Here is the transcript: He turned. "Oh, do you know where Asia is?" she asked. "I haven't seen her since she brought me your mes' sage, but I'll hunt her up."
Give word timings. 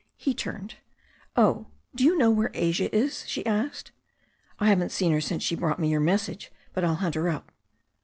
He 0.17 0.33
turned. 0.33 0.77
"Oh, 1.35 1.67
do 1.93 2.03
you 2.03 2.17
know 2.17 2.31
where 2.31 2.49
Asia 2.55 2.89
is?" 2.95 3.23
she 3.29 3.45
asked. 3.45 3.91
"I 4.57 4.65
haven't 4.69 4.91
seen 4.91 5.11
her 5.11 5.21
since 5.21 5.43
she 5.43 5.55
brought 5.55 5.77
me 5.79 5.91
your 5.91 5.99
mes' 6.01 6.23
sage, 6.23 6.51
but 6.73 6.83
I'll 6.83 6.95
hunt 6.95 7.13
her 7.13 7.29
up." 7.29 7.51